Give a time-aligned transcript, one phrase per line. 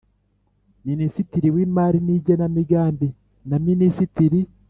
[0.87, 3.07] Minisitiri w Imari n Igenamigambi
[3.49, 4.39] na Minisitiri